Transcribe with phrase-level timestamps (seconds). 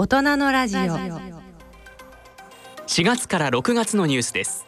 [0.00, 0.80] 大人のラジオ。
[0.80, 1.42] 4
[3.02, 4.64] 月から6月のニュースです。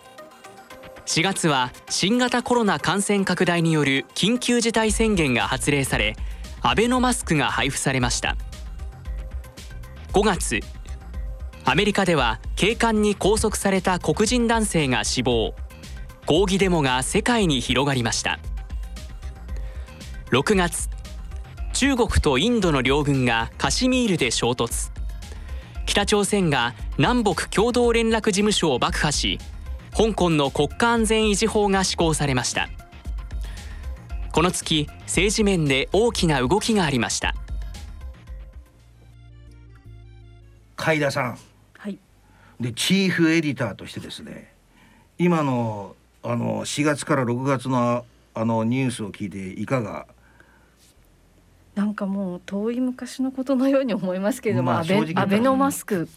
[1.06, 6.16] 4月は新型コロナ感染拡大による緊急事態宣言が発令され
[6.62, 8.36] アベノマスクが配布されました。
[10.14, 10.58] 5月
[11.64, 15.54] アメリカでは警官に拘束された黒人男性が死亡。
[16.26, 18.40] 抗議デモが世界に広がりました。
[20.32, 20.88] 6月
[21.72, 24.90] 中国とインドの両軍がカシミールで衝突。
[25.90, 29.40] 北朝鮮が南北共同連絡事務所を爆破し
[29.92, 32.68] 香港の国家安全維持法が施行されました。
[34.30, 37.34] この月政治面で大きな動きがありました。
[40.76, 41.38] 海田さん、
[41.76, 41.98] はい、
[42.60, 44.52] でチーフエディターとしてですね
[45.18, 48.04] 今のあの4月から6月の
[48.34, 50.06] あのニュースを聞いていかが
[51.80, 54.84] なんかもう遠い昔のことのように思いますけれども、まあ
[55.14, 56.10] アベノマスク、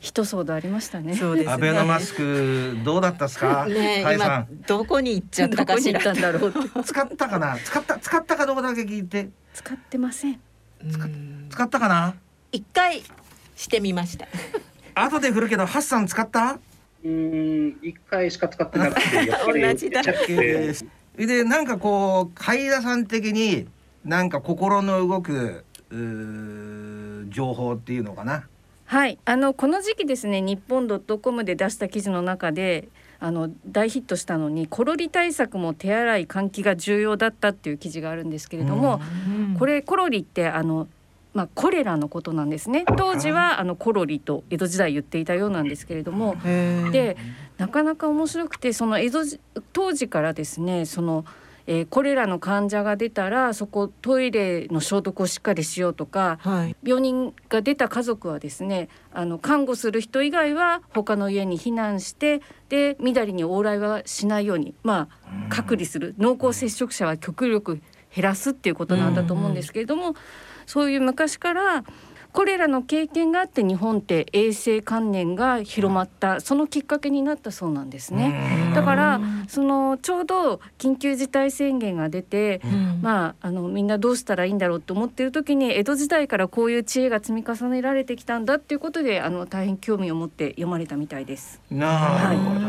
[0.00, 1.14] 一騒動ありましたね。
[1.14, 1.52] そうですね。
[1.52, 6.00] アベノマスクどうだったですか、ね今どこに行っちゃったどこかしら。
[6.00, 7.56] に行ったんだろう使ったかな？
[7.58, 9.28] 使った使ったかどうかだけ聞いて。
[9.54, 10.40] 使ってません。
[10.82, 11.46] うん。
[11.48, 12.16] 使ったかな？
[12.50, 13.04] 一回
[13.54, 14.26] してみました。
[14.96, 16.58] 後で振るけどハッサン使った？
[17.04, 19.00] うーん、一回しか使ってなくて、
[19.46, 20.02] 同じだ。
[21.16, 23.68] でなんかこう海田さん的に
[24.04, 25.64] なんか心の動く
[27.28, 28.46] 情報っていうのかな。
[28.86, 32.88] はい、あのこの時期ですね、日本ドットコムで出した記事の中で。
[33.22, 38.98] あの大ヒットしたのにコロリ対策も手洗い換気が重要だったっていう記事があるんですけれども、
[39.58, 40.88] これコロリってあの
[41.34, 42.84] まあコレラのことなんですね。
[42.96, 46.36] 当時はあのコロリと江戸時代言っていたようなんですけれども
[46.92, 47.18] で
[47.58, 49.40] なかなか面白くてその江戸時
[49.74, 51.26] 当時からですねその、
[51.66, 56.76] えーコレラの患者が出たらそこトイレの消毒をしっかりしようとかはい。
[56.82, 66.14] 病人が出た家族はですねあの看護する人以外は他の家に避難してでみだりに往来はしないようにまあ隔離する。
[66.18, 67.80] 濃厚接触者は極力
[68.14, 70.16] 減らすっていうことなんだと思うんですけれども、
[70.66, 71.84] そういう昔から
[72.32, 78.72] コレラの経験があって日本って衛生観念が広まったそのきっかけになったそうなんですね。
[78.74, 82.60] だからそのちょうど緊急事態宣言が出て、
[83.02, 91.60] まあ、あのみんなどうしたらいいんだろうと思ってる時に江戸時代からこういう知恵が積み重ねられてきたんだっていうことであの大変興味を持って読まれたみたいです。
[91.70, 92.60] なるほど、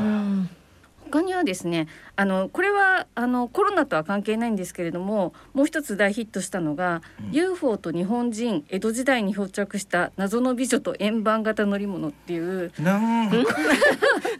[1.11, 7.01] 他にはですねあのこれはあのコロナとは関係ないんですけれどももう一つ大ヒットしたのが、
[7.31, 13.35] UFO と日本人江戸時代に漂着した謎の美女と円盤型乗り物っていうなんか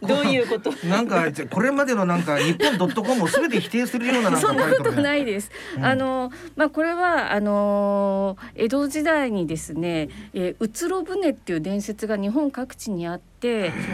[0.06, 0.72] どういうこと？
[0.86, 5.50] なんかこれまでのなんか日本ドットコムをすべて否定するようななんか そんなことないです。
[5.76, 13.31] うんあのまあこれはあの江戸時代にですね、えー、うつろ舟っていう伝説が日本各地にあって、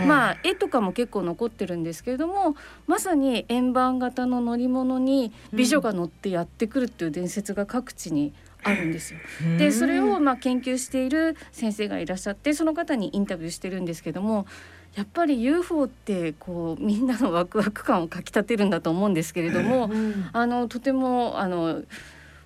[0.07, 8.33] まあ絵とかも結構残ってるんですけれども、まさに円盤型の乗り物に美女が乗ってやってくるっていう伝説が各地に
[8.63, 9.21] あるんですよ。
[9.59, 14.47] でそれをまあ研究している先生がいらっしゃってその方にインタビューしてるんですけども
[14.95, 19.91] やっぱり UFO ってこうみんなのワクワク感をかきたてるんだと思うんですけれども、
[20.33, 21.83] あのとてもあの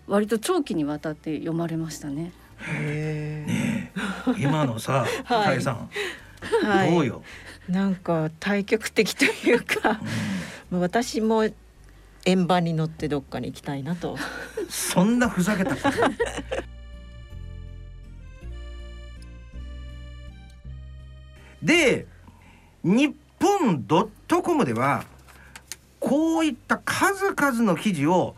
[0.07, 2.33] 割と長期にわたって読まれましたね。
[4.39, 5.63] 今のさ はい。
[5.63, 5.91] さん、
[6.65, 6.91] はい。
[6.91, 7.23] どうよ、
[7.69, 10.01] なんか対極的というか、
[10.71, 11.49] まあ私も
[12.25, 14.17] 円盤に乗ってどっかに行きたいなと。
[14.69, 15.91] そんなふざけたこと？
[21.63, 22.07] で
[22.83, 25.05] 日本ドットコムでは
[26.01, 28.35] こういった数々の記事を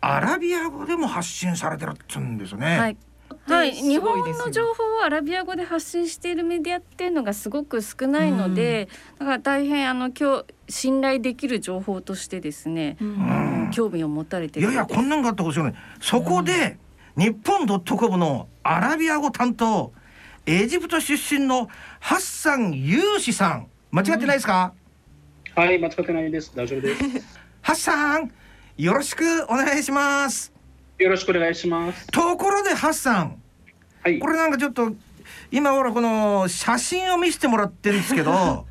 [0.00, 2.78] アラビア語でも発信されてるっつうんですね。
[2.78, 2.96] はい
[3.46, 15.74] はい、す日本の情報をアラビア語で発信しているメディアっていうのがすごく少ないので、だから大変あの今日信頼できる情報としてですね、あの興味を持たれてるいやいやこんなんがあったかもしれない。
[16.00, 16.78] そこで、
[17.16, 19.92] 日本ドットコムのアラビア語担当
[20.46, 23.66] エジプト出身のハッサン・ユーシさん。
[23.90, 24.72] 間違ってないですか、
[25.56, 26.52] はい、間違ってないです。
[26.54, 27.02] 大丈夫です。
[27.62, 28.32] ハッサン
[28.76, 30.59] よろしくお願いします
[31.00, 32.06] よろしくお願いします。
[32.08, 33.42] ところでハッサン
[34.02, 34.26] はいこ。
[34.26, 34.92] れなんかちょっと
[35.50, 38.66] 今ほらこの写真を見せてもらってるんですけど、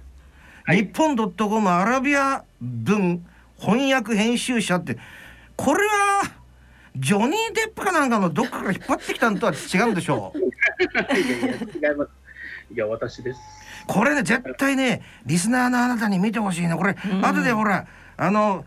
[0.71, 3.25] い日本ドットコムアラビア文
[3.57, 4.99] 翻訳編集者って
[5.55, 6.21] これは
[6.95, 12.09] ジョニー・デップかなんかのどっかから引っ張ってきたのとは違うんでしょう違います。
[12.71, 13.39] いや、私です。
[13.87, 17.87] これね絶対ねリスナーのあなたに見てほしいねこれ、後でほら
[18.17, 18.65] あの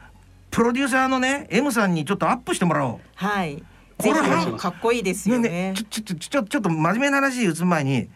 [0.52, 3.00] プロデューサーのね M さんにちょっとアップしてもらおう。
[3.16, 3.56] はい。
[3.56, 3.64] ぜ
[3.99, 5.49] これはひかっこいいですよね。
[5.49, 8.08] ねねちょちょちょちょちょっと真面目な話打つ前に、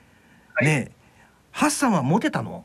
[0.55, 0.67] はい。
[0.67, 0.91] ね
[1.51, 2.65] ハッサンはモテたの？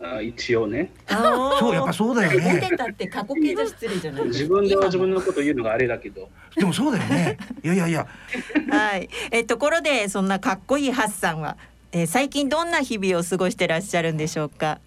[0.00, 0.92] あ一応ね。
[1.08, 4.54] そうやっぱそうだよモねテたって過去形じゃ失礼じゃない自か。
[4.54, 6.28] 分では自分のこと言うのがあれだけど。
[6.54, 7.38] でもそうだよね。
[7.64, 8.06] いやいやいや。
[8.70, 11.56] はい、えところでそんなかっこいいハッサンは、
[11.90, 14.78] えー最近どんな日々を過ごしてらっしゃるんでしょうか？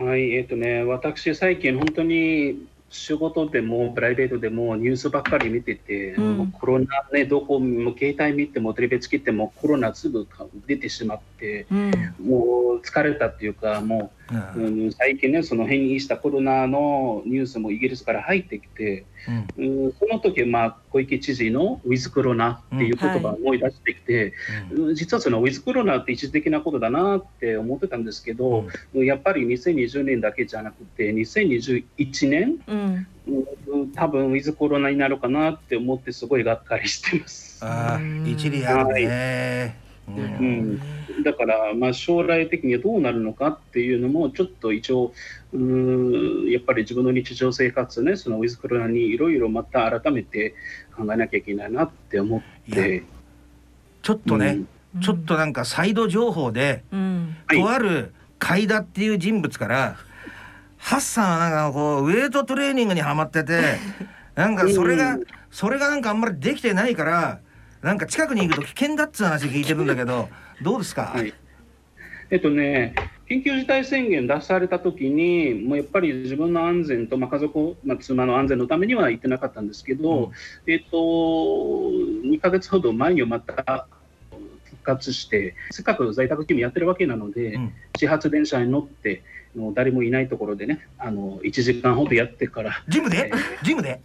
[0.00, 6.36] はいえっ、とね私最近本当に仕事でもプライベートでもニュースばっかり見てて、うん。
[6.38, 10.26] もうコロナねどこも携帯見てもテレビつけてもコロナすぐ
[10.66, 14.84] 出てしまってうん、もう疲れたっていうかもう、うん。
[14.84, 19.04] うん、最近ねその変異したコロナのニュースもイギリスから入ってきて、
[19.58, 19.64] うん。
[19.84, 24.32] うん、その時まあ小池知事のウィズコロナっていう言葉を思い出してきて、
[24.70, 24.94] うん。
[24.94, 33.06] 実はそのウィズコロナって一時的なことだなって思ってたんですけど、やっぱり2020年だけじゃなくて2021年、
[33.94, 37.64] 多分ウィズコロナになるかなって思ってすごいがっかりしてます。
[37.64, 41.22] あ一理あるね、ううんん。
[41.22, 45.12] だから、まあ、将来的にどうなるのかっていうのもちょっと一応
[45.52, 50.54] うやっぱり自分の日常生活ねそのウィズコロナにいろいろまた改めて
[50.96, 53.04] 考えなきゃいけないなって思って。
[54.02, 54.60] ちょっとね、
[54.94, 55.00] うん。
[55.00, 59.96] ちょっとなんかサイド情報で、うん、はいとある海田っていう人物から
[60.78, 63.60] ハッサンはなんかこうウェイトトレーニングにはまってて
[64.34, 65.24] なんかそれがうん。
[65.50, 67.40] それがなんかあんまりできてないから
[67.82, 70.28] なんか近くに行くと危険だっつう話聞いてるんだけど
[70.62, 71.32] どうですか、はい。
[72.30, 72.94] えっとね、
[73.28, 80.30] 緊急事態宣言出されたときに、もうやっぱり自分の安全と、まあ、家族、まあ、妻の安全のためには行ってなかったんですけど、
[80.66, 83.86] えっと、2ヶ月ほど前にまた
[84.64, 87.72] 復活して、せっかく在宅勤務やってるわけなので、うん。
[87.96, 89.22] 始発電車に乗って、
[89.56, 93.30] もう誰もいないところでね、あの1時間ほどやってから、ジムで？
[93.34, 94.00] えジムで？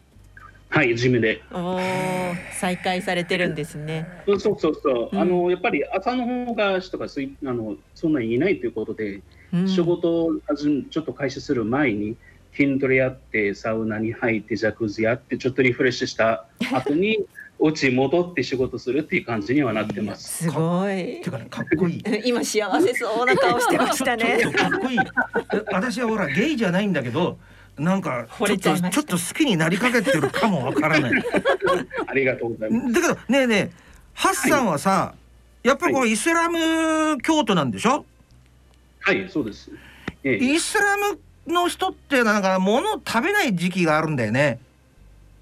[0.75, 1.42] はい、ジムで。
[1.54, 4.06] おー再開されてるんですね。
[4.25, 5.19] そうそうそうそう、うん。
[5.22, 9.22] あのやっぱり朝の方が人がすいあのそんなにいないということで、
[9.54, 9.69] うん。
[9.69, 12.18] 仕事をちょっと開始する前に
[12.54, 17.25] 筋トレやってサウナに入ってジャクズやってちょっとリフレッシュした後に
[17.57, 20.44] お家戻って仕事するっていう感じにはなってます。
[20.44, 21.22] すごい。
[21.22, 22.04] かねかっこいい。
[22.27, 24.39] 今幸せそうな顔してましたね。
[24.42, 25.00] ちょっとかっこいい。
[25.00, 27.38] え私はほらゲイじゃないんだけど
[27.77, 31.12] なんか惚ちょっとちょっと好きになりかけてるかもわからない。
[32.07, 32.94] ありがとうございます。
[32.94, 33.72] だけどねえねえ
[34.13, 35.13] ハッサンはさ、
[35.63, 38.06] やっぱりこれイスラム教徒なんでしょ、
[39.01, 39.69] はい、そうです。
[40.24, 40.38] ええ。
[40.38, 44.60] イスラムの人ってなんか物を食べない時期があるんだよね。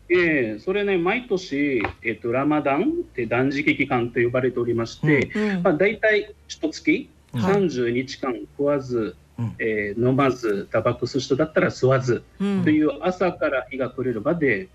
[0.10, 2.86] ええそれね、毎年、えっと、ラマダンっ
[3.16, 5.64] て断食期間と呼ばれておりまして、うん。
[5.64, 9.56] まあ、大体一月はい30日間食わず、うん。
[9.60, 12.64] えー飲まず、タバコ吸う人だったら吸わず、うん。
[12.64, 14.70] という朝から日が暮れるまで、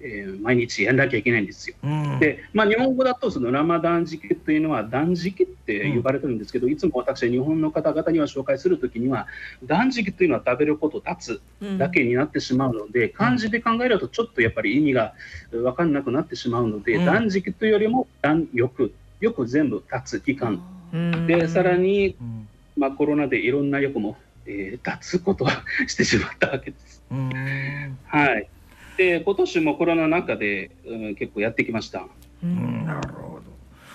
[0.00, 1.76] えー毎日やんなきゃいけないんですよ。
[1.82, 9.26] うん、で、まあ、日本語だとそのラマダン時期というのは断食って呼ばれてるんですけど、いつも私日本の方々には紹介するときには
[9.64, 15.14] 断食というのは食べること立つだけになってしまうので、漢字で考えるとちょっとやっぱり意味が
[15.50, 17.06] 分かんなくなってしまうので、うん。
[17.06, 20.62] 断食というよりも断よくよく全部立つ期間。
[20.92, 21.26] うん。
[21.26, 24.16] でさらに、うんまあ、コロナでいろんな欲も、
[24.46, 27.02] えー立つことは してしまったわけです。
[27.10, 28.48] うんはい
[28.96, 32.00] で今年もコロナの中で、うん、結構やってきました。
[32.00, 32.06] う
[32.44, 33.40] うんんなるほ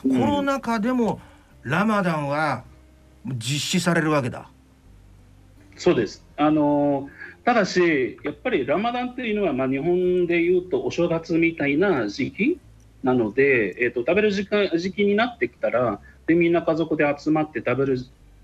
[0.04, 0.14] ど。
[0.14, 1.22] コロナ禍でも
[1.64, 2.64] ラマダンは
[3.26, 4.50] 実施されるわけだ。
[5.78, 6.26] そうです。
[6.36, 7.10] あの
[7.46, 12.60] ただし、やっぱりラマダンっていうのは、まあ、日本でいうとお正月みたいな時期
[13.02, 18.00] なので、えー、と食べる時間時期になってきたらで、みんな家族で集まって食べる、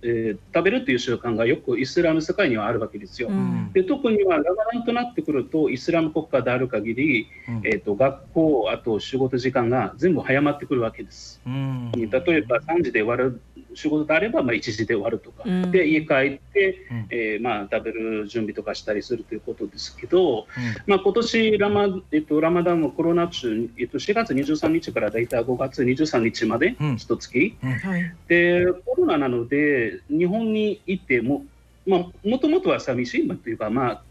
[0.06, 3.28] えー食べるという習慣がよくイスラム世界にはあるわけですよ。
[3.30, 11.42] うんで特にはラマダンとなってくると、イスラム国家である限り、うんえー、と学校、あと仕事時間が全部早まってくるわけです。
[11.46, 12.10] うん例え
[12.42, 13.42] ば3時で終わる
[13.76, 15.72] 仕事であれば、まあ、1時で終わるとか、うん。
[15.72, 17.08] で家帰って、うん。
[17.10, 20.48] えーまあ、食べる準備とかしたりするということですけど、
[20.88, 26.98] まあ今年ラマ、えっと、ラマダンもコロナ中、えっと、4月23日から大体5月23日までうん。
[26.98, 28.16] 一月、はい。
[28.28, 31.46] でコロナなので日本に行っても、
[31.86, 34.04] まあ、もともとは寂しい、まあ、というか、まあ、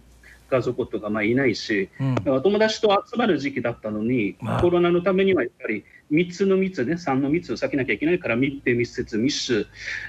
[0.54, 9.66] 家族とかまあいないし、うん友達と集まる時期だったのに、まあコロナのためにはやっぱり3つの密ね、3の密を避けなきゃいけないから、密閉、密接、密集、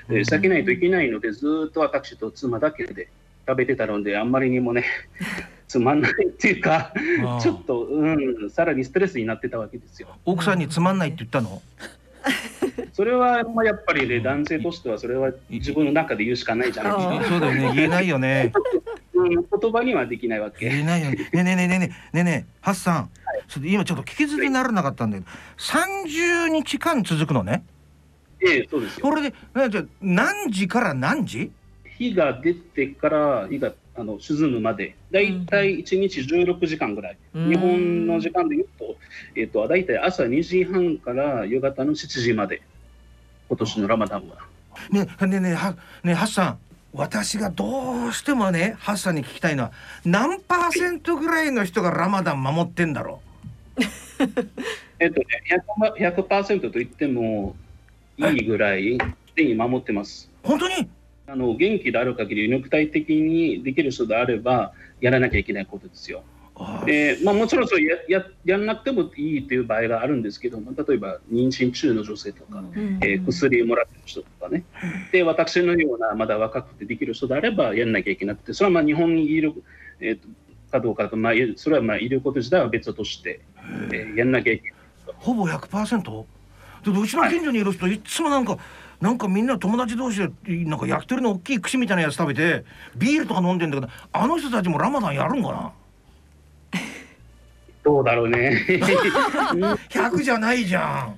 [0.09, 3.07] えー避けないといけないので、ずーっと私と妻だけで
[3.47, 4.85] 食べてたので、あんまりにもね、
[5.67, 6.93] つまんないっていうか、
[7.41, 8.07] ちょっと、う
[8.45, 10.09] ん、さらにストレスになってたわけですよ。
[10.25, 11.61] 奥さんにつまんないって言ったの？
[12.93, 17.15] それはまあやっぱりね、男性としてはそれは自分の中で言うしかないじゃないですか。
[17.19, 17.71] あそうだよね。
[17.75, 18.51] 言えないよね。
[19.15, 20.69] うん、言葉にはできないわけ。
[20.69, 20.83] ね。
[20.83, 23.09] ねえねえねえねえねえねえハッサン。
[23.47, 27.63] それで今ちょっと聞き捨てにならなかったんだけど30日間続くのね
[28.41, 29.05] ええそうですよ。
[29.05, 31.51] これでなじゃあ何時から何時？
[31.97, 37.17] 日が出てから日があの沈むまで、だいたい1日16時間ぐらい。
[37.33, 38.97] うん日本の時間で言うと、
[39.35, 42.61] えっ、と、だいたい朝2時半から夕方の7時まで、
[43.47, 44.35] 今年のラマダンは。
[44.91, 46.59] ねえねえねえはねえハッサン
[46.95, 49.71] 私がどうしてもねハッサンに聞きたいのは
[50.05, 53.21] 何パーセントぐらいの人がラマダン守ってんだろ
[54.99, 55.25] えっ、とね、
[55.99, 57.55] 100%, 100と言っても
[58.17, 58.97] いいぐらい、
[59.35, 60.29] 常に守ってます。
[60.43, 60.87] う本当に？
[61.27, 66.23] あの元気である限り、肉体的にできる人であれば、やらなきゃいけないことですよ。
[66.57, 72.99] ああでまあ、もちろんそうやややらなくてもいいという場合があるんですけども、例えば妊娠中の女性とか、うん。
[73.01, 74.63] えー薬をもらってる人とかね、
[75.11, 79.53] で私のようなまだ若くてできる人であればやらなきゃいけなくて、それはまあ日本にいる、
[79.99, 80.27] えーと
[80.71, 83.41] かどうかと、まあ、それはまあいること自体は別として、
[83.91, 84.73] えーやらなきゃいけない。
[85.17, 86.25] ほぼ 100%?
[86.85, 88.57] でうちの近所にいる人いっつもなんか
[89.01, 90.29] なんかみんな友達同士で
[90.65, 92.63] なんか焼き鳥の大きい串みたいなやつ食べて
[92.95, 95.73] ビールとか飲んでんだけどあの人たちもラマダンやるんかな？
[97.85, 98.65] どうだろうね。
[98.67, 101.17] い100じゃないじゃん。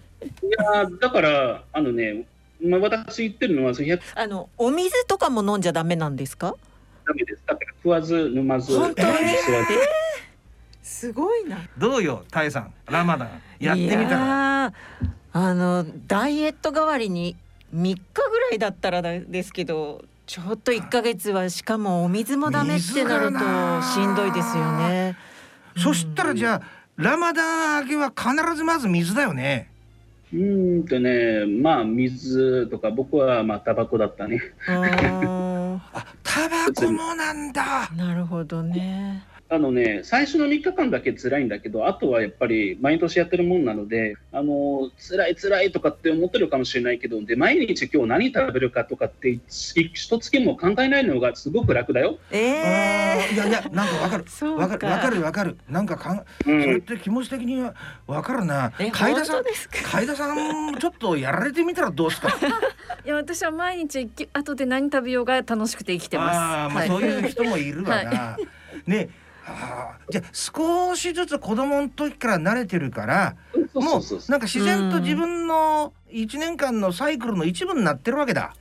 [0.60, 2.26] やだから、あのね、
[2.62, 6.56] まあ、私言ってるのは、その100あのお水とかも飲んじゃダメなんですか？
[7.08, 7.42] ダメです。
[7.48, 9.10] だから食わず飲まず、本当に？
[9.10, 9.74] 吸わず
[10.84, 11.58] すごいな。
[11.78, 12.74] どうよタイさん。
[12.90, 14.06] ラマダンやってみたら。
[14.08, 17.36] いやーあのダイエット代わりに
[17.74, 23.38] 3日ぐらいだったらですけどちょっと1ヶ月はしかもお水もダメってなると
[23.94, 25.16] しんどいですよね。
[25.78, 26.62] そしたらじゃあ
[26.96, 29.70] ラマダン明けは必ずまず水だよね
[30.34, 34.42] うーんとね、まあ、水とか、僕はまあ、タバコだったね。
[34.68, 35.82] あ
[36.22, 39.24] タバコもなんだなるほどね。
[39.50, 52.18] あのね、最初の3日間だけ辛いんだけど、あとはやっぱり毎年やってるもんなので、あの辛い辛いとかって思ってるかもしれないけど、で毎日今日何食べるかとかって、一一月も考えないのがすごく楽だよ。
[52.30, 53.34] あえー。
[53.36, 54.26] いやいやなんかわかる。
[54.58, 55.58] わかるわかるわかる。
[55.70, 57.74] なんかかんうそれっん、て気持ち的には
[58.06, 58.74] わかるな。
[58.80, 59.98] え海田さん本当ですか？
[60.00, 62.28] 海田さんちょっとやられてみたらどうですか？
[63.06, 66.38] いや私は毎日き後で何食べようが楽しくて生きてます。
[66.38, 66.88] ああまあはい。
[66.90, 68.38] そういう人もいるわな。
[68.86, 69.10] ね
[69.46, 73.36] あーじゃあ少しずつ子供の時から慣れてるから
[73.74, 78.56] もそうなんか自然と自分の1年間のサイクルの一部になってるわけだ。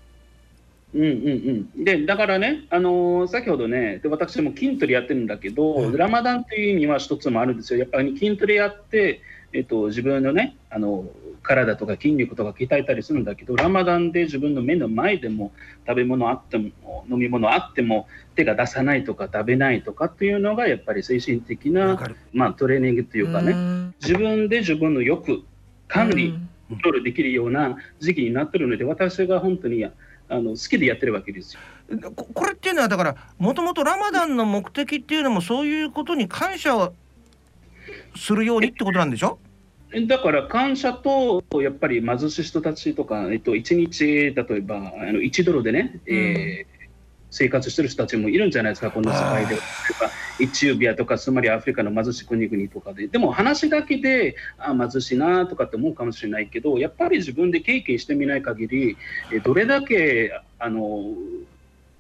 [0.95, 5.97] うんうんうん、でだからね、あのー先ほどね、で私も筋トレやってるんだけど、うん。
[5.97, 9.21] ラマダンっていう意味は一つもあるんですよ、やっぱり筋トレやって、
[9.53, 11.05] えっと、自分のね、あの
[11.47, 15.53] 体とか筋肉とか鍛えたりするんだけど、ラマダンで自分の目の前でも
[15.87, 16.71] 食べ物あっても、
[17.09, 21.99] 飲み物あっても、手が出さないとか食べないとかっていうのが、やっぱり精神的な。
[22.33, 25.43] まあ、トレーニングというかね、ね自分で自分の欲、
[25.89, 26.35] 管理、
[26.69, 29.93] コントロールできるような時期になってるので、私が本当にあ
[30.29, 31.61] の好きでやってるわけですよ。
[32.17, 36.95] ここれっていうのはだからもともとラマダンの目的っていうのもそういうことに感謝を
[38.17, 39.39] するようにってことなんでしょ？
[40.07, 46.77] だから感謝とやっぱり貧しい人たちとか、えっと、1日例えばあの1ドルでね、えー
[47.37, 49.61] 生活してる人たちもいるんじゃないですか、この世界では。
[50.39, 53.09] エチオピアとか、つまりアフリカの貧しい国々とかで。
[53.09, 58.97] でも話だけであ貧しいなとかって思うかもしれないけど、やっぱり自分で経験してみない限り、
[59.33, 61.15] えどれだけあの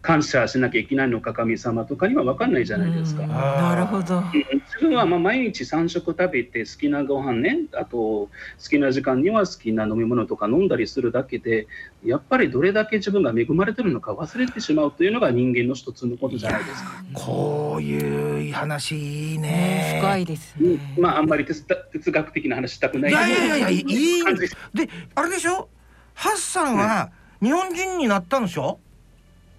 [0.07, 3.27] 感謝しなきゃいけないのか、神様とかには分かんないじゃないですか。
[3.27, 4.23] なるほど。
[4.33, 8.31] 自分はまあ毎日3食食べて好きなご飯ねあと好
[8.69, 11.67] きな時間には好きな飲み物とか飲んだりするだけで
[12.05, 16.91] やっぱりどれだけ自分が恵まれてるのか忘れてしまうというのが人間の一つのことじゃないですか。
[17.15, 19.99] こういう話いいねね。
[20.01, 20.95] 深いですうんね。
[20.99, 23.79] まああんまり哲哲学的な話したくないいやいやいやいやい
[24.21, 25.69] い 感じですであれでしょ？
[26.15, 27.11] ハッサンは
[27.43, 28.79] 日本人になったんでしょ？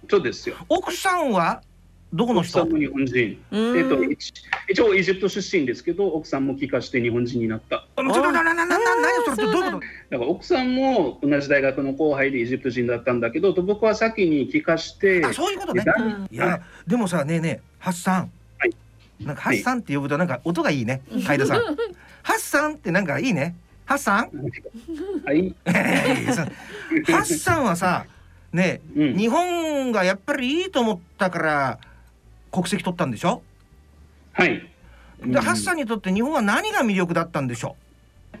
[0.08, 0.56] そうですよ。
[0.68, 1.62] 奥さんは
[2.12, 2.60] どこの人？
[2.62, 3.44] 奥さんも日本人。
[3.50, 3.78] うん。
[3.78, 4.32] えっと、一
[4.70, 7.86] 一応エジプト出身ですけど奥さんも帰化して日本人になった。
[7.96, 9.80] あちょっとななななな何それどういうこと？
[10.10, 10.18] だ。
[10.18, 15.84] から奥さんも同じ大学の後輩でエジプト人だったんだけど僕は先に帰化してあそういうことね。
[16.30, 18.30] いやでもさねえねえハッサン。
[18.58, 18.70] はい。
[19.20, 21.62] なんかハッサンって呼ぶとなんか音がいいね海田さん。
[22.22, 23.54] ハッサンってなんかいいね。
[23.84, 24.30] ハッサン？
[25.24, 25.72] はい、 ハ
[27.20, 28.04] ッサンはさ
[28.52, 31.78] ねえうん、日本がやっぱりいいと思ったから
[32.50, 33.42] 国籍取ったんでしょ？
[34.32, 34.62] はい。
[35.24, 37.76] でハッサンにとって日本は何が魅力だったんでしょ？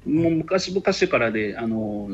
[0.06, 2.08] もう昔々からで、あの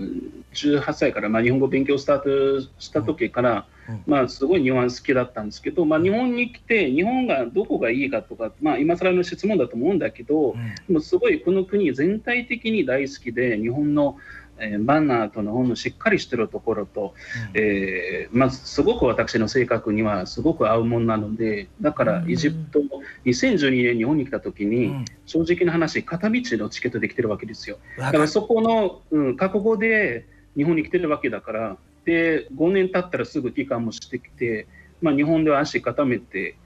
[0.55, 4.03] 18歳から、まあ、日本語勉強スタートした時から、うん。
[4.07, 10.75] まあ、すごい日本好きだったんですけど、まあ、日本に来て、日本がどこがいいかとか、まあ、今更の質問だと思うんだけど、うん。
[10.89, 14.17] でもすごいこの国全体的に大好きで、日本の、
[14.59, 17.15] えーバナーとの本のしっかりしてるところと、
[17.55, 22.31] えーまあ、すごく私の性格にはすごく合うもんなので、だからうん。
[22.31, 22.81] エジプト、
[23.25, 25.05] 2012年日本に来た時に、うん。
[25.27, 27.79] 正直な話、片道のチケットできてるわけですよ。
[27.99, 34.67] だからそこの、うん、覚悟で日本に来てるわけだから、で5年経ったらすぐ帰還もしてきて、
[35.01, 36.57] まあ、日本では足固めて、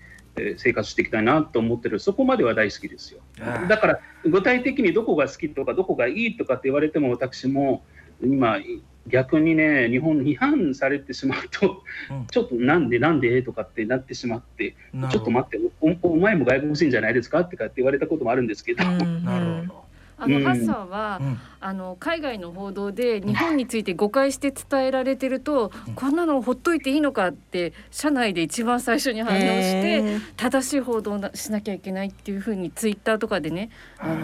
[0.41, 3.21] えー生活していきたいなと思ってる、そこまでは大好きですよ。
[3.69, 7.85] だから具体的にどこが好きとか、どこがいいとかって言われても、私も
[8.23, 8.59] 今、
[9.07, 12.27] 逆にね、日本に批判されてしまうと、うん。
[12.27, 14.77] ちょっとなんで、なんでとかってなってしまって、
[15.11, 19.25] ちょっと待ってお、お前も外国人じゃないですかってかって言われたこともあるんですけど、うん。
[19.25, 19.88] なるほど。
[20.21, 20.35] うん。
[20.35, 21.41] あのハッサンは、うん。
[21.61, 34.17] あの海外の報道で日本について誤解して伝えられてると、こんなのほっといていいのかって社内で一番最初に反応して、正しい報道をしなきゃいけないっていうふうにツイッターとかでねあの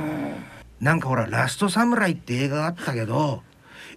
[0.81, 3.43] なんかほらラストサムライって映画があったけど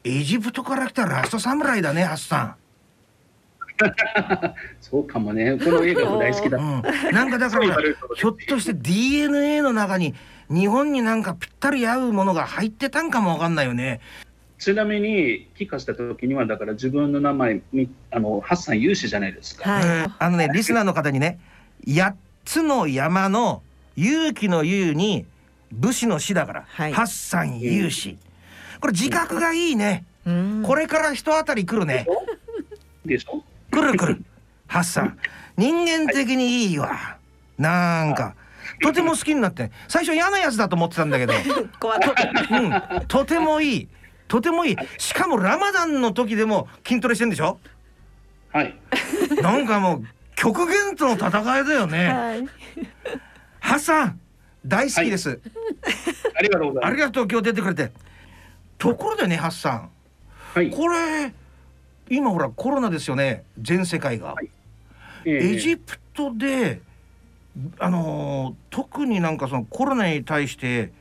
[0.04, 2.58] エジプトから来たラストサムライだねハッサ
[4.82, 6.58] そうかもね、この映画も大好きだ。
[6.58, 7.12] ン、う。
[7.12, 7.66] ん、なんかだから
[8.16, 10.16] ひょっとして DNA の中に
[10.50, 14.00] 日本になんかぴったり合うものが入ってたんかもわかんないよね。
[14.60, 19.70] ちなみに帰化した時には、だから自分の名前、みあのハッサン有志じゃないですか。
[19.70, 19.84] はい。
[19.84, 21.40] えーあのねリスナーの方にね
[21.86, 22.14] 8
[22.46, 23.62] つの山の
[23.96, 25.26] 勇気の勇に
[25.72, 26.94] 武士の士だから、はい。
[26.94, 28.18] ハッサン勇士
[28.80, 30.06] これ自覚がいいね。
[30.26, 30.64] うん。
[30.66, 32.08] これから人当たり来るね。
[33.06, 33.37] でしょ？
[33.78, 34.24] 来る来る。
[34.68, 35.18] ハッサン。
[35.56, 37.18] 人間的にいいわ。
[37.58, 38.36] なんか。
[38.82, 39.72] とても好きになって。
[39.88, 41.34] 最初嫌なやつだと思ってたんだけど、
[42.52, 43.88] うん、とてもいい。
[44.28, 44.78] とてもいい。
[44.98, 47.60] しかもラマダンの時でも筋トレしてんでしょ？
[48.52, 48.76] はい。
[49.42, 50.04] なんかもう
[50.36, 52.08] 極限との戦いだよね。
[52.08, 52.48] はい。
[53.60, 54.20] ハッサン
[54.66, 55.40] 大好きです、
[56.36, 56.92] ありがとうございます。
[56.92, 57.28] ありがとう。
[57.30, 57.92] 今日出てくれて。
[58.78, 59.90] ところでねハッサン。
[60.56, 60.70] はい。
[60.70, 61.34] これ
[62.10, 64.50] 今ほらコロナですよね全世界が、はい。
[65.26, 65.54] ええ。
[65.56, 66.82] エジプトで
[67.80, 70.92] あのー特になんかそのコロナに対して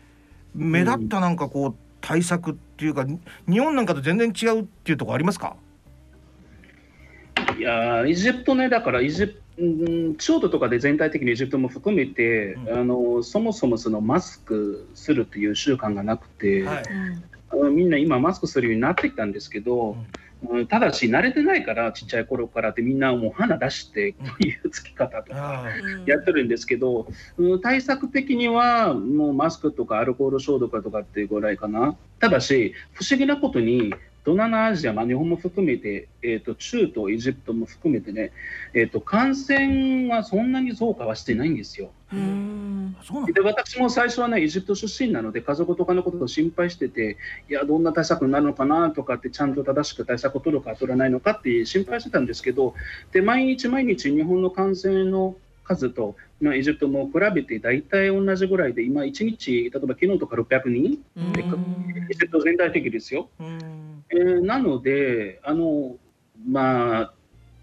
[0.55, 5.57] 目立ったなんかこう対策っていうか、に日本なんかと全然違うっていうところありますか？
[7.59, 12.79] いやーエジプトね、だからエジプうん中東とかで全体的にエジプトも含めて、うん。
[12.79, 16.85] あのそもそもそのマスクするっていう習慣がなくて、はい。
[17.51, 20.07] あのみんな今マスクするようになってきたんですけど、うん
[20.69, 25.65] ただし慣れてないからちっちゃい頃からってみんなもう鼻出してこうい うつき方とか。
[25.65, 25.71] あ
[26.07, 31.97] やってるんですけど、うん対策的にはもうマスクとかアルコール消毒とかっていうぐらいかな。
[32.21, 33.95] ただし、不思議なことに、
[34.27, 38.33] 東南アジア、まあ、日本も含めて、えー、と中東、エジプトも含めてね、
[38.75, 41.93] えー、と感染はそんなに増加はしてないんですよ。
[43.33, 52.75] で私も最初はね、エジプト出身なので、家族とかのことを心配してて、いや、どんな対策になるのかなとかって、ちゃんと正しく対策を取るか取らないのかって心配してたんですけど、
[53.13, 61.39] で毎日毎日、日本の感染の数と、まあ、エジプトも比べて大体同じぐらいで、今、1日、例えば昨日とか600人、うん。
[61.39, 61.45] エ
[62.13, 63.31] ジプト全体的ですよ。
[63.41, 64.05] うん。
[64.11, 65.97] えーなので、あの
[66.47, 67.13] まあ、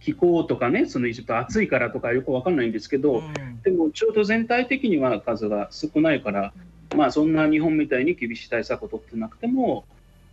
[0.02, 3.24] 気候とかね、そのエジプト暑いからとかよくわかんないんですけど、
[3.64, 6.54] でもちょうど全体的には数が少ないから、
[6.96, 9.86] まあ、そんな日本みたいに厳しい対策を取ってなくても、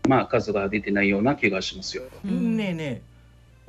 [0.08, 2.04] まあ、数が出てないような気がしますよ。
[2.24, 2.56] うん。
[2.56, 3.09] ねえねえ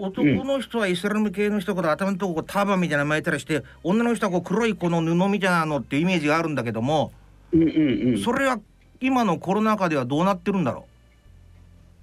[0.01, 7.11] 男の人はイスラム系の人から頭のとこターバンみたいなの巻いたりして女の人はこう黒いこの布みたいなのってイメージがあるんだけども、
[7.53, 8.59] うんうんうん、それは
[8.99, 10.85] 今のコロナ禍ではどうなってるんだろ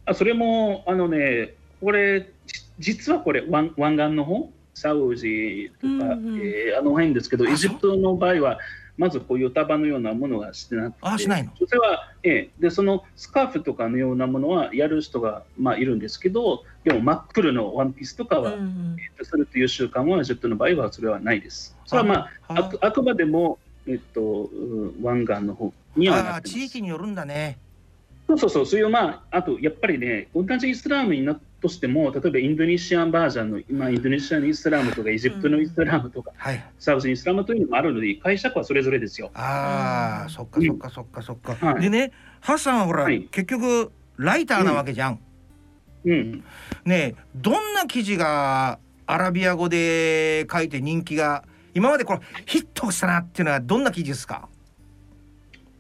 [0.06, 4.50] あそれも、あのね、これ、じ実はこれ、湾湾岸の方？
[4.72, 6.40] サウジとか、うんうん。
[6.40, 8.58] えーあの辺ですけど、あエジプトの場合は、
[8.98, 11.52] まずこういう束のようなものがしてなくて、あしないの？
[11.56, 12.50] それは、ええ。
[12.58, 21.76] で、そのスカーフとかのようなものはやる人が、まあ、いるんですけど、でも真っ黒のワンピースとかは、うんえっとするという習慣はエジプトの場合はそれはないです。
[21.86, 26.34] それはまあ、ああくあくまでも、えっと、うん湾岸の方にうはなってます。
[26.34, 27.58] ああ地域によるんだね。
[28.26, 36.64] そうそうそう、そういう、まあ、あとやっぱりね、同じイスラムになったとしても、例えばインドネシアンバージョンの、今、インドネシアのイスラムとか、エジプトのイスラムとか、はい。
[36.78, 39.30] サウジイスラムというのもあるので、解釈はそれぞれですよ。
[39.34, 40.30] ああ、うん。
[40.30, 41.82] そっかそっかそっかそっか、はい。
[41.82, 43.22] でねハッサンはほら、はい。
[43.30, 45.20] 結局ライターなわけじゃん、
[46.04, 46.44] うん、
[46.84, 51.44] ねえどんな記事がアラビア語で書いて人気が
[51.74, 54.48] 今までこれヒットしたなっていうのはどんな記事ですか？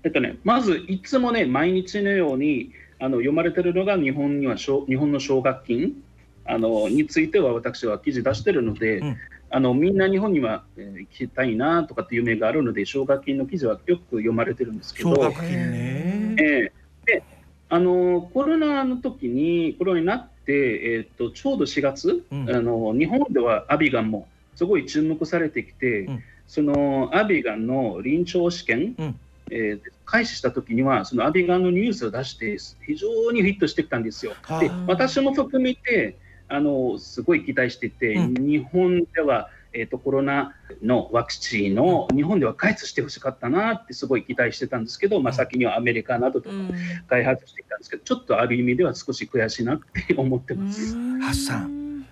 [0.04, 6.02] ええっとね、まずいつもね、毎日のようにあの読まれてるのが日本には奨日本の奨学金？
[6.44, 9.16] あのについては私は記事出してるので、うん。
[9.50, 16.36] あのみんな日本には、えー行きたいなとかっていう夢があるので、奨学金の記事はよく読まれてるんですけど、奨学金ね。
[16.40, 16.72] ええ
[17.04, 17.22] で
[17.70, 20.52] あのコロナの時にコロナになって、
[20.96, 22.50] えっとちょうど4月、うん。
[22.50, 26.22] あの日本ではアビガンもすごい注目されてきて、うん。
[26.46, 32.56] そのアビガンの臨床試験、うんえー開始した時にはそのアビガンのニュースを出して
[32.86, 34.32] 非常にヒットしてきたんですよ。
[34.42, 34.60] はあ。
[34.60, 36.16] で私も含めて
[36.48, 38.34] あのすごい期待してて、うん。
[38.34, 46.72] 日本では、えー、とコロナのワクチンの日本では開発してほしかったなってすごい期待してたんですけど、まあ、先にはアメリカなどとかうん。
[47.06, 50.94] 開発してきたんですけど、ちょっとある意味では少し悔しいなって思ってます。
[51.20, 52.06] ハッサン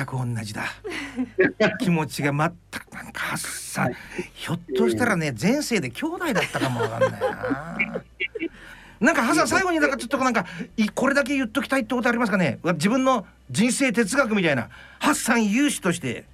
[0.00, 0.64] 全く同じだ。
[1.80, 3.94] 気持ちが全くなんかハッサン、はい。
[4.34, 7.76] ひょっとしたらね前世で兄弟だったかもわかんないな。
[9.00, 12.58] なんかハッサン最後になんかちょっとなんかいこれだけ言っときたいってことありますかね？
[12.74, 16.24] 自分の人生哲学みたいなハッサン有志として。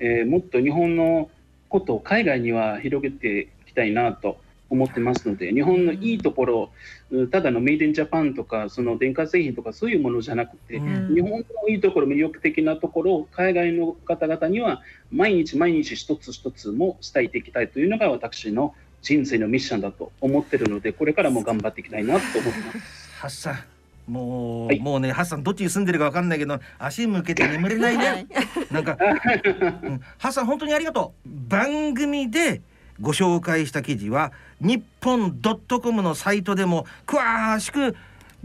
[0.00, 1.30] えーもっと日本の
[1.68, 4.38] ことを海外には広げていきたいなと
[4.74, 6.70] 思ってますので、日本のいいところ、
[7.10, 11.14] うんただのメイデンジャパンとか、その電化製品とかそういうものじゃなくて、うん。
[11.14, 14.82] 日本のいいところ、魅力的なところを海外の方々には
[15.12, 23.10] 毎日毎日一つ一つも伝えていきたいというのが私の人生のミッションだと思ってるので、これからも頑張っていきたいなと思ってます。
[23.20, 23.58] ハッサン
[24.06, 24.80] もう、はい。
[24.80, 28.26] もうねハッサンどっちに住んでるかわかんないけど足向けて眠れないね。
[28.70, 31.28] なんか、うん、ハッサン本当にありがとう。
[31.48, 32.60] 番組で
[33.00, 37.96] ご紹介した記事は日本ドットコムのサイトでも詳しく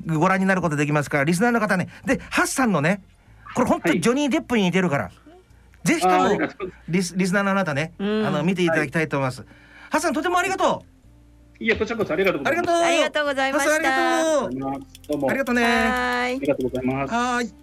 [0.06, 1.90] ご覧になることできますからリスナーの方ね。
[2.06, 3.02] でハッサンのね
[3.56, 5.12] これ本当にジョニー・デップに似てるから、
[5.84, 6.40] ぜひとも
[6.88, 8.26] リスリスナーのあなたね、うん。
[8.26, 9.44] あの見ていただきたいと思います、
[9.90, 10.84] ハッサンとてもありがと
[11.60, 12.70] いや、こちらこそありがとうございます。
[12.70, 13.24] うありがとう。
[13.24, 13.72] ありがとうございました。
[13.72, 14.02] ハッサンありが
[14.40, 15.08] とうありがとうございます。
[15.10, 15.30] どうも。
[15.30, 17.14] ありがとうねありがとうございます。
[17.14, 17.54] はーい